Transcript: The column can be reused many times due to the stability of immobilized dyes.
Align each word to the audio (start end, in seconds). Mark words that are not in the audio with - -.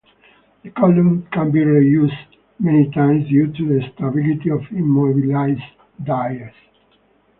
The 0.63 0.71
column 0.71 1.27
can 1.31 1.51
be 1.51 1.59
reused 1.59 2.17
many 2.57 2.89
times 2.89 3.27
due 3.29 3.53
to 3.53 3.67
the 3.67 3.87
stability 3.93 4.49
of 4.49 4.63
immobilized 4.71 5.61
dyes. 6.03 6.51